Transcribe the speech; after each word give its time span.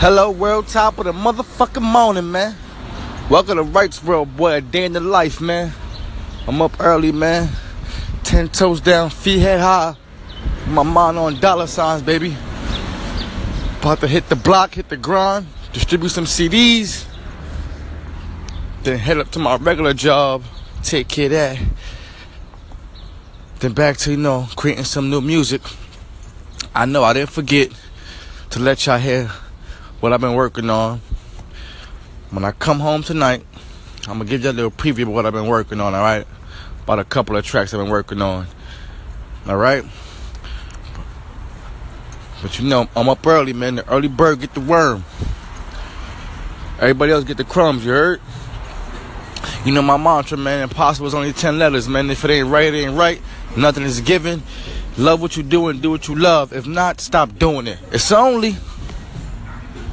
Hello, 0.00 0.30
world, 0.30 0.66
top 0.66 0.96
of 0.96 1.04
the 1.04 1.12
motherfucking 1.12 1.82
morning, 1.82 2.32
man. 2.32 2.56
Welcome 3.28 3.58
to 3.58 3.62
Rights 3.62 4.02
World, 4.02 4.34
boy. 4.34 4.54
A 4.54 4.60
day 4.62 4.86
in 4.86 4.94
the 4.94 5.00
life, 5.00 5.42
man. 5.42 5.74
I'm 6.48 6.62
up 6.62 6.72
early, 6.80 7.12
man. 7.12 7.50
Ten 8.24 8.48
toes 8.48 8.80
down, 8.80 9.10
feet 9.10 9.40
head 9.40 9.60
high. 9.60 9.94
My 10.68 10.84
mind 10.84 11.18
on 11.18 11.38
dollar 11.38 11.66
signs, 11.66 12.00
baby. 12.00 12.34
About 13.80 14.00
to 14.00 14.08
hit 14.08 14.26
the 14.30 14.36
block, 14.36 14.72
hit 14.72 14.88
the 14.88 14.96
grind, 14.96 15.46
distribute 15.74 16.08
some 16.08 16.24
CDs. 16.24 17.04
Then 18.84 18.98
head 18.98 19.18
up 19.18 19.30
to 19.32 19.38
my 19.38 19.56
regular 19.56 19.92
job, 19.92 20.44
take 20.82 21.08
care 21.08 21.26
of 21.26 21.32
that. 21.32 21.58
Then 23.58 23.74
back 23.74 23.98
to, 23.98 24.12
you 24.12 24.16
know, 24.16 24.48
creating 24.56 24.84
some 24.84 25.10
new 25.10 25.20
music. 25.20 25.60
I 26.74 26.86
know 26.86 27.04
I 27.04 27.12
didn't 27.12 27.32
forget 27.32 27.70
to 28.48 28.60
let 28.60 28.86
y'all 28.86 28.96
hear 28.96 29.30
what 30.00 30.12
I've 30.12 30.20
been 30.20 30.34
working 30.34 30.70
on. 30.70 31.00
When 32.30 32.44
I 32.44 32.52
come 32.52 32.80
home 32.80 33.02
tonight, 33.02 33.44
I'm 34.08 34.18
gonna 34.18 34.24
give 34.24 34.42
you 34.42 34.50
a 34.50 34.52
little 34.52 34.70
preview 34.70 35.02
of 35.02 35.08
what 35.08 35.26
I've 35.26 35.32
been 35.32 35.46
working 35.46 35.80
on, 35.80 35.94
alright? 35.94 36.26
About 36.84 36.98
a 36.98 37.04
couple 37.04 37.36
of 37.36 37.44
tracks 37.44 37.74
I've 37.74 37.80
been 37.80 37.90
working 37.90 38.22
on. 38.22 38.46
Alright? 39.46 39.84
But 42.40 42.58
you 42.58 42.66
know, 42.66 42.88
I'm 42.96 43.08
up 43.10 43.26
early, 43.26 43.52
man. 43.52 43.76
The 43.76 43.88
early 43.90 44.08
bird 44.08 44.40
get 44.40 44.54
the 44.54 44.60
worm. 44.60 45.04
Everybody 46.78 47.12
else 47.12 47.24
get 47.24 47.36
the 47.36 47.44
crumbs, 47.44 47.84
you 47.84 47.90
heard? 47.90 48.22
You 49.66 49.72
know 49.72 49.82
my 49.82 49.98
mantra, 49.98 50.38
man. 50.38 50.62
Impossible 50.62 51.08
is 51.08 51.14
only 51.14 51.34
10 51.34 51.58
letters, 51.58 51.86
man. 51.86 52.08
If 52.08 52.24
it 52.24 52.30
ain't 52.30 52.48
right, 52.48 52.72
it 52.72 52.78
ain't 52.78 52.96
right. 52.96 53.20
Nothing 53.54 53.82
is 53.82 54.00
given. 54.00 54.42
Love 54.96 55.20
what 55.20 55.36
you 55.36 55.42
do 55.42 55.68
and 55.68 55.82
do 55.82 55.90
what 55.90 56.08
you 56.08 56.14
love. 56.14 56.54
If 56.54 56.66
not, 56.66 57.00
stop 57.02 57.38
doing 57.38 57.66
it. 57.66 57.78
It's 57.92 58.10
only 58.10 58.56